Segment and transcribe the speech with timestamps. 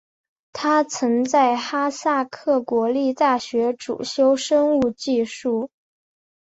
[0.51, 5.69] 他曾在哈萨克国立大学主修生物技术。